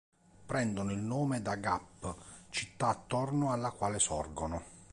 [0.47, 2.15] Prendono il nome da Gap,
[2.49, 4.63] città attorno alla quale sorgono.